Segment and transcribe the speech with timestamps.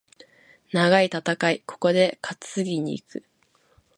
[0.73, 3.23] 長い戦い、ここで担ぎに行く。